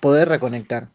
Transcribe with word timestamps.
Poder 0.00 0.28
reconectar. 0.28 0.90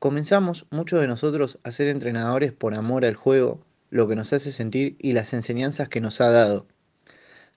Comenzamos 0.00 0.66
muchos 0.70 1.00
de 1.00 1.06
nosotros 1.06 1.60
a 1.62 1.70
ser 1.70 1.86
entrenadores 1.86 2.50
por 2.52 2.74
amor 2.74 3.04
al 3.04 3.14
juego, 3.14 3.64
lo 3.90 4.08
que 4.08 4.16
nos 4.16 4.32
hace 4.32 4.50
sentir 4.50 4.96
y 4.98 5.12
las 5.12 5.32
enseñanzas 5.34 5.88
que 5.88 6.00
nos 6.00 6.20
ha 6.20 6.28
dado. 6.30 6.66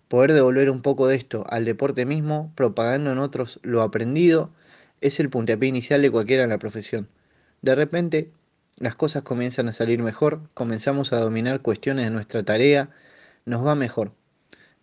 Poder 0.07 0.33
devolver 0.33 0.69
un 0.69 0.83
poco 0.83 1.07
de 1.07 1.15
esto 1.15 1.45
al 1.49 1.65
deporte 1.65 2.05
mismo, 2.05 2.53
propagando 2.53 3.11
en 3.11 3.17
otros 3.17 3.59
lo 3.63 3.81
aprendido, 3.81 4.51
es 5.01 5.19
el 5.19 5.31
puntapié 5.31 5.67
inicial 5.67 6.03
de 6.03 6.11
cualquiera 6.11 6.43
en 6.43 6.49
la 6.51 6.59
profesión. 6.59 7.07
De 7.63 7.73
repente, 7.73 8.29
las 8.77 8.93
cosas 8.93 9.23
comienzan 9.23 9.67
a 9.67 9.73
salir 9.73 10.03
mejor, 10.03 10.41
comenzamos 10.53 11.11
a 11.11 11.19
dominar 11.19 11.61
cuestiones 11.61 12.05
de 12.05 12.11
nuestra 12.11 12.43
tarea, 12.43 12.91
nos 13.45 13.65
va 13.65 13.73
mejor. 13.73 14.11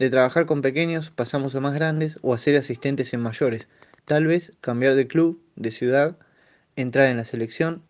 De 0.01 0.11
trabajar 0.11 0.47
con 0.47 0.61
pequeños 0.61 1.11
pasamos 1.11 1.55
a 1.55 1.61
más 1.61 1.75
grandes 1.75 2.19
o 2.23 2.35
a 2.35 2.39
ser 2.39 2.57
asistentes 2.57 3.15
en 3.15 3.21
mayores, 3.21 3.69
Tal 4.09 4.27
vez 4.27 4.55
cambiar 4.63 4.95
de 4.95 5.07
club, 5.07 5.39
de 5.59 5.70
ciudad, 5.70 6.16
entrar 6.76 7.08
en 7.08 7.17
la 7.17 7.25
selección. 7.25 7.82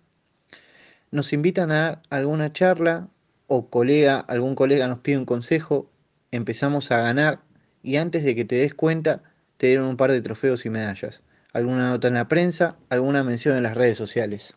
Nos 1.10 1.32
invitan 1.32 1.70
a 1.70 1.74
dar 1.74 2.02
alguna 2.10 2.52
charla 2.52 3.08
o 3.46 3.70
colega, 3.70 4.18
algún 4.18 4.54
colega 4.54 4.88
nos 4.88 5.00
pide 5.00 5.18
un 5.18 5.24
consejo, 5.24 5.90
empezamos 6.30 6.90
a 6.90 7.00
ganar 7.00 7.40
y 7.82 7.96
antes 7.96 8.24
de 8.24 8.34
que 8.34 8.44
te 8.44 8.56
des 8.56 8.74
cuenta 8.74 9.22
te 9.56 9.68
dieron 9.68 9.86
un 9.86 9.96
par 9.96 10.12
de 10.12 10.20
trofeos 10.20 10.66
y 10.66 10.70
medallas. 10.70 11.22
Alguna 11.52 11.88
nota 11.90 12.08
en 12.08 12.14
la 12.14 12.28
prensa, 12.28 12.76
alguna 12.90 13.24
mención 13.24 13.56
en 13.56 13.62
las 13.62 13.76
redes 13.76 13.96
sociales. 13.96 14.54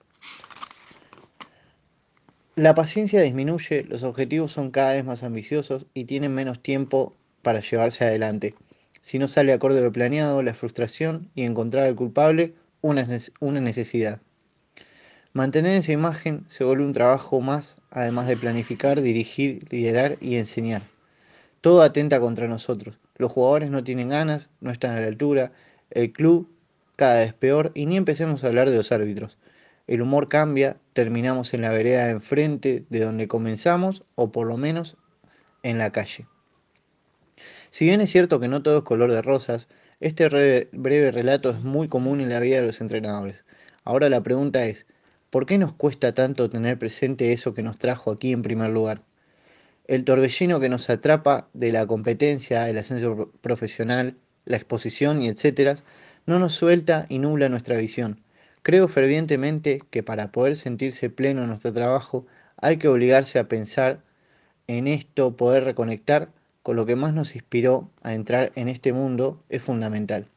La 2.55 2.75
paciencia 2.75 3.21
disminuye, 3.21 3.85
los 3.85 4.03
objetivos 4.03 4.52
son 4.52 4.71
cada 4.71 4.93
vez 4.93 5.05
más 5.05 5.23
ambiciosos 5.23 5.85
y 5.93 6.03
tienen 6.03 6.33
menos 6.33 6.61
tiempo 6.61 7.16
para 7.41 7.61
llevarse 7.61 8.03
adelante. 8.03 8.55
Si 9.02 9.17
no 9.17 9.27
sale 9.27 9.53
acorde 9.53 9.80
a 9.80 9.81
lo 9.81 9.91
planeado, 9.91 10.43
la 10.43 10.53
frustración 10.53 11.31
y 11.33 11.43
encontrar 11.43 11.85
al 11.85 11.95
culpable, 11.95 12.53
una, 12.81 13.03
necesidad. 13.62 14.21
Mantener 15.34 15.77
esa 15.77 15.91
imagen 15.91 16.45
se 16.50 16.64
vuelve 16.64 16.83
un 16.83 16.94
trabajo 16.94 17.39
más, 17.39 17.78
además 17.89 18.28
de 18.28 18.38
planificar, 18.38 19.02
dirigir, 19.02 19.66
liderar 19.72 20.17
y 20.19 20.36
enseñar. 20.36 20.83
Todo 21.61 21.81
atenta 21.81 22.20
contra 22.20 22.47
nosotros. 22.47 23.00
Los 23.17 23.31
jugadores 23.31 23.70
no 23.70 23.83
tienen 23.83 24.09
ganas, 24.09 24.50
no 24.59 24.72
están 24.72 24.97
a 24.97 25.00
la 25.00 25.08
altura, 25.08 25.52
el 25.92 26.11
club 26.11 26.50
cada 26.95 27.17
vez 27.17 27.33
peor 27.33 27.72
y 27.73 27.86
ni 27.86 27.97
empecemos 27.97 28.44
a 28.44 28.47
hablar 28.47 28.70
de 28.70 28.78
los 28.78 28.92
árbitros. 28.92 29.38
El 29.88 30.02
humor 30.02 30.30
cambia, 30.30 30.77
terminamos 30.94 31.53
en 31.53 31.61
la 31.61 31.70
vereda 31.70 32.05
de 32.05 32.11
enfrente 32.11 32.86
de 32.89 33.00
donde 33.00 33.27
comenzamos 33.27 34.03
o 34.16 34.31
por 34.31 34.48
lo 34.48 34.58
menos 34.58 34.98
en 35.64 35.77
la 35.77 35.92
calle. 35.92 36.25
Si 37.72 37.86
bien 37.86 38.02
es 38.02 38.11
cierto 38.11 38.39
que 38.39 38.48
no 38.48 38.61
todo 38.61 38.80
es 38.80 38.83
color 38.83 39.11
de 39.11 39.22
rosas, 39.22 39.67
este 40.02 40.27
breve 40.73 41.11
relato 41.11 41.52
es 41.52 41.61
muy 41.61 41.88
común 41.88 42.21
en 42.21 42.30
la 42.30 42.39
vida 42.39 42.59
de 42.59 42.66
los 42.66 42.81
entrenadores. 42.81 43.45
Ahora 43.83 44.09
la 44.09 44.21
pregunta 44.21 44.66
es, 44.66 44.88
¿por 45.30 45.45
qué 45.45 45.59
nos 45.59 45.73
cuesta 45.73 46.13
tanto 46.13 46.49
tener 46.49 46.80
presente 46.80 47.33
eso 47.33 47.53
que 47.53 47.61
nos 47.61 47.77
trajo 47.77 48.11
aquí 48.11 48.31
en 48.31 48.41
primer 48.41 48.71
lugar? 48.71 49.03
El 49.88 50.03
torbellino 50.03 50.59
que 50.59 50.69
nos 50.69 50.89
atrapa 50.89 51.49
de 51.53 51.71
la 51.71 51.85
competencia, 51.85 52.67
el 52.67 52.80
ascenso 52.80 53.31
profesional, 53.41 54.17
la 54.45 54.58
exposición 54.58 55.21
y 55.21 55.27
etcétera, 55.27 55.75
no 56.25 56.39
nos 56.39 56.53
suelta 56.53 57.05
y 57.08 57.19
nubla 57.19 57.47
nuestra 57.49 57.77
visión. 57.77 58.21
Creo 58.63 58.88
fervientemente 58.88 59.81
que 59.91 60.02
para 60.02 60.31
poder 60.31 60.55
sentirse 60.55 61.11
pleno 61.11 61.43
en 61.43 61.49
nuestro 61.49 61.73
trabajo 61.73 62.25
hay 62.58 62.77
que 62.77 62.88
obligarse 62.88 63.38
a 63.38 63.47
pensar 63.47 64.02
en 64.67 64.88
esto, 64.88 65.36
poder 65.36 65.63
reconectar 65.63 66.30
con 66.64 66.76
lo 66.76 66.86
que 66.86 66.95
más 66.95 67.14
nos 67.14 67.36
inspiró 67.36 67.90
a 68.02 68.14
entrar 68.14 68.52
en 68.56 68.70
este 68.70 68.94
mundo 68.94 69.44
es 69.50 69.64
fundamental. 69.64 70.28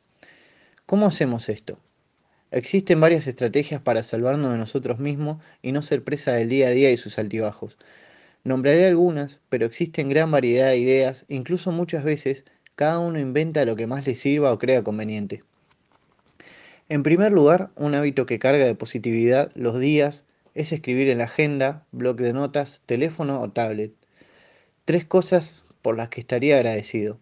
¿Cómo 0.86 1.06
hacemos 1.06 1.48
esto? 1.48 1.78
Existen 2.50 3.00
varias 3.00 3.26
estrategias 3.26 3.80
para 3.80 4.02
salvarnos 4.02 4.52
de 4.52 4.58
nosotros 4.58 4.98
mismos 4.98 5.42
y 5.60 5.72
no 5.72 5.82
ser 5.82 6.04
presa 6.04 6.32
del 6.32 6.48
día 6.48 6.68
a 6.68 6.70
día 6.70 6.92
y 6.92 6.96
sus 6.96 7.18
altibajos. 7.18 7.76
Nombraré 8.44 8.86
algunas, 8.86 9.40
pero 9.48 9.66
existen 9.66 10.08
gran 10.08 10.30
variedad 10.30 10.68
de 10.68 10.78
ideas, 10.78 11.24
incluso 11.28 11.72
muchas 11.72 12.04
veces 12.04 12.44
cada 12.74 12.98
uno 12.98 13.18
inventa 13.18 13.64
lo 13.64 13.74
que 13.74 13.86
más 13.86 14.06
le 14.06 14.14
sirva 14.14 14.52
o 14.52 14.58
crea 14.58 14.84
conveniente. 14.84 15.42
En 16.88 17.02
primer 17.02 17.32
lugar, 17.32 17.70
un 17.76 17.94
hábito 17.94 18.26
que 18.26 18.38
carga 18.38 18.66
de 18.66 18.74
positividad 18.74 19.50
los 19.54 19.80
días 19.80 20.22
es 20.54 20.72
escribir 20.72 21.08
en 21.08 21.18
la 21.18 21.24
agenda, 21.24 21.86
blog 21.90 22.16
de 22.16 22.32
notas, 22.32 22.82
teléfono 22.86 23.40
o 23.40 23.50
tablet. 23.50 23.92
Tres 24.84 25.04
cosas 25.06 25.63
por 25.84 25.98
las 25.98 26.08
que 26.08 26.20
estaría 26.20 26.56
agradecido. 26.56 27.18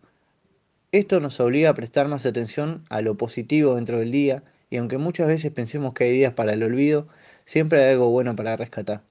Esto 0.92 1.18
nos 1.18 1.40
obliga 1.40 1.70
a 1.70 1.74
prestar 1.74 2.06
más 2.06 2.24
atención 2.26 2.84
a 2.90 3.00
lo 3.00 3.16
positivo 3.16 3.74
dentro 3.74 3.98
del 3.98 4.12
día 4.12 4.44
y 4.70 4.76
aunque 4.76 4.98
muchas 4.98 5.26
veces 5.26 5.50
pensemos 5.50 5.94
que 5.94 6.04
hay 6.04 6.12
días 6.12 6.34
para 6.34 6.52
el 6.52 6.62
olvido, 6.62 7.08
siempre 7.44 7.82
hay 7.82 7.94
algo 7.94 8.10
bueno 8.10 8.36
para 8.36 8.56
rescatar. 8.56 9.02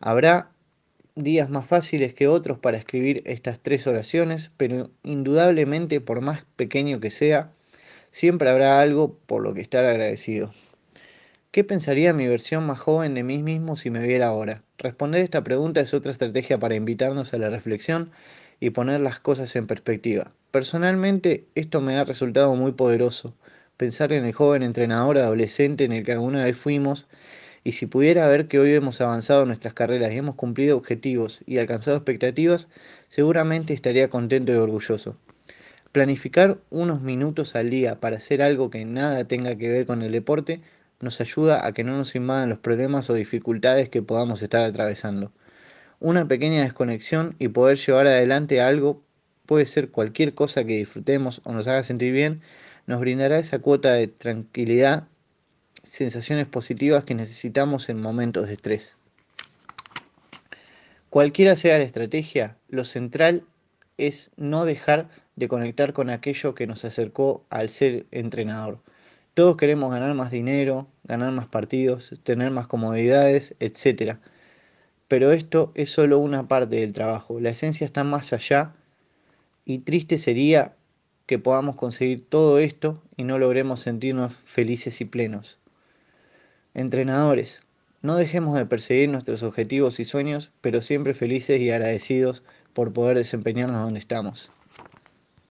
Habrá 0.00 0.48
días 1.14 1.50
más 1.50 1.66
fáciles 1.66 2.14
que 2.14 2.28
otros 2.28 2.58
para 2.58 2.78
escribir 2.78 3.22
estas 3.26 3.60
tres 3.60 3.86
oraciones, 3.86 4.50
pero 4.56 4.88
indudablemente 5.02 6.00
por 6.00 6.22
más 6.22 6.46
pequeño 6.56 6.98
que 6.98 7.10
sea, 7.10 7.52
siempre 8.10 8.48
habrá 8.48 8.80
algo 8.80 9.18
por 9.26 9.42
lo 9.42 9.52
que 9.52 9.60
estar 9.60 9.84
agradecido. 9.84 10.50
¿Qué 11.50 11.62
pensaría 11.62 12.14
mi 12.14 12.26
versión 12.26 12.66
más 12.66 12.80
joven 12.80 13.12
de 13.12 13.22
mí 13.22 13.42
mismo 13.42 13.76
si 13.76 13.90
me 13.90 14.06
viera 14.06 14.28
ahora? 14.28 14.62
Responder 14.78 15.20
esta 15.20 15.44
pregunta 15.44 15.82
es 15.82 15.92
otra 15.92 16.10
estrategia 16.10 16.58
para 16.58 16.76
invitarnos 16.76 17.34
a 17.34 17.38
la 17.38 17.50
reflexión 17.50 18.10
y 18.62 18.70
poner 18.70 19.00
las 19.00 19.18
cosas 19.18 19.56
en 19.56 19.66
perspectiva. 19.66 20.30
Personalmente 20.52 21.46
esto 21.56 21.80
me 21.80 21.96
ha 21.96 22.04
resultado 22.04 22.54
muy 22.54 22.70
poderoso, 22.70 23.34
pensar 23.76 24.12
en 24.12 24.24
el 24.24 24.34
joven 24.34 24.62
entrenador 24.62 25.18
adolescente 25.18 25.82
en 25.82 25.90
el 25.90 26.04
que 26.04 26.12
alguna 26.12 26.44
vez 26.44 26.56
fuimos 26.56 27.08
y 27.64 27.72
si 27.72 27.86
pudiera 27.86 28.28
ver 28.28 28.46
que 28.46 28.60
hoy 28.60 28.72
hemos 28.72 29.00
avanzado 29.00 29.46
nuestras 29.46 29.74
carreras 29.74 30.12
y 30.12 30.18
hemos 30.18 30.36
cumplido 30.36 30.76
objetivos 30.76 31.40
y 31.44 31.58
alcanzado 31.58 31.96
expectativas, 31.96 32.68
seguramente 33.08 33.74
estaría 33.74 34.08
contento 34.08 34.52
y 34.52 34.56
orgulloso. 34.56 35.16
Planificar 35.90 36.58
unos 36.70 37.02
minutos 37.02 37.56
al 37.56 37.68
día 37.68 37.98
para 37.98 38.18
hacer 38.18 38.42
algo 38.42 38.70
que 38.70 38.84
nada 38.84 39.24
tenga 39.24 39.56
que 39.56 39.70
ver 39.70 39.86
con 39.86 40.02
el 40.02 40.12
deporte 40.12 40.60
nos 41.00 41.20
ayuda 41.20 41.66
a 41.66 41.72
que 41.72 41.82
no 41.82 41.96
nos 41.96 42.14
invadan 42.14 42.50
los 42.50 42.60
problemas 42.60 43.10
o 43.10 43.14
dificultades 43.14 43.88
que 43.88 44.02
podamos 44.02 44.40
estar 44.40 44.62
atravesando. 44.62 45.32
Una 46.04 46.26
pequeña 46.26 46.62
desconexión 46.64 47.36
y 47.38 47.46
poder 47.46 47.78
llevar 47.78 48.08
adelante 48.08 48.60
algo, 48.60 49.04
puede 49.46 49.66
ser 49.66 49.92
cualquier 49.92 50.34
cosa 50.34 50.64
que 50.64 50.76
disfrutemos 50.76 51.40
o 51.44 51.52
nos 51.52 51.68
haga 51.68 51.84
sentir 51.84 52.12
bien, 52.12 52.40
nos 52.88 52.98
brindará 52.98 53.38
esa 53.38 53.60
cuota 53.60 53.92
de 53.92 54.08
tranquilidad, 54.08 55.06
sensaciones 55.84 56.48
positivas 56.48 57.04
que 57.04 57.14
necesitamos 57.14 57.88
en 57.88 58.00
momentos 58.00 58.48
de 58.48 58.54
estrés. 58.54 58.96
Cualquiera 61.08 61.54
sea 61.54 61.78
la 61.78 61.84
estrategia, 61.84 62.56
lo 62.68 62.84
central 62.84 63.44
es 63.96 64.32
no 64.36 64.64
dejar 64.64 65.08
de 65.36 65.46
conectar 65.46 65.92
con 65.92 66.10
aquello 66.10 66.56
que 66.56 66.66
nos 66.66 66.84
acercó 66.84 67.44
al 67.48 67.68
ser 67.68 68.06
entrenador. 68.10 68.80
Todos 69.34 69.56
queremos 69.56 69.92
ganar 69.92 70.14
más 70.14 70.32
dinero, 70.32 70.88
ganar 71.04 71.30
más 71.30 71.46
partidos, 71.46 72.12
tener 72.24 72.50
más 72.50 72.66
comodidades, 72.66 73.54
etc 73.60 74.18
pero 75.12 75.30
esto 75.32 75.72
es 75.74 75.90
solo 75.90 76.18
una 76.18 76.48
parte 76.48 76.76
del 76.76 76.94
trabajo. 76.94 77.38
La 77.38 77.50
esencia 77.50 77.84
está 77.84 78.02
más 78.02 78.32
allá 78.32 78.72
y 79.66 79.80
triste 79.80 80.16
sería 80.16 80.72
que 81.26 81.38
podamos 81.38 81.76
conseguir 81.76 82.24
todo 82.26 82.58
esto 82.58 82.98
y 83.18 83.24
no 83.24 83.38
logremos 83.38 83.80
sentirnos 83.80 84.32
felices 84.46 85.02
y 85.02 85.04
plenos. 85.04 85.58
Entrenadores, 86.72 87.60
no 88.00 88.16
dejemos 88.16 88.54
de 88.54 88.64
perseguir 88.64 89.10
nuestros 89.10 89.42
objetivos 89.42 90.00
y 90.00 90.06
sueños, 90.06 90.50
pero 90.62 90.80
siempre 90.80 91.12
felices 91.12 91.60
y 91.60 91.70
agradecidos 91.70 92.42
por 92.72 92.94
poder 92.94 93.18
desempeñarnos 93.18 93.82
donde 93.82 94.00
estamos. 94.00 94.50